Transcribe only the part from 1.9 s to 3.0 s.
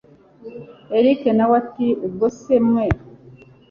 ubwo se mwe